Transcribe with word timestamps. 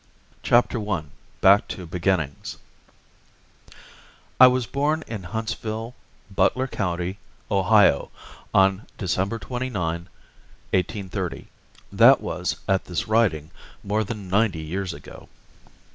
]CHAPTER 0.51 0.79
ONE 0.79 1.11
BACK 1.41 1.67
TO 1.67 1.85
BEGINNINGS 1.85 2.57
I 4.39 4.47
WAS 4.47 4.65
born 4.65 5.03
in 5.05 5.21
Huntsville, 5.21 5.93
Butler 6.35 6.65
County, 6.67 7.19
Ohio, 7.51 8.09
on 8.51 8.87
December 8.97 9.37
29, 9.37 10.09
1830. 10.73 11.47
That 11.91 12.19
was, 12.19 12.55
at 12.67 12.85
this 12.85 13.07
writing, 13.07 13.51
more 13.83 14.03
than 14.03 14.27
ninety 14.27 14.63
years 14.63 14.91
ago. 14.91 15.29